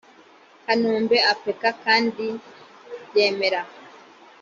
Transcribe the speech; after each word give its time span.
kanombe 0.65 1.17
apeka 1.31 1.69
kandi 1.83 2.25
ryemera 3.05 3.61